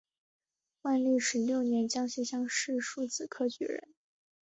[0.81, 3.93] 万历十六年江西乡试戊子科举人。